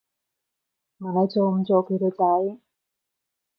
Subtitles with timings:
[0.99, 2.59] 問你做唔做佢條仔